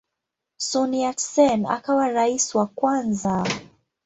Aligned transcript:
Sun 0.67 0.91
Yat-sen 1.01 1.61
akawa 1.75 2.05
rais 2.17 2.47
wa 2.55 2.65
kwanza. 2.77 3.37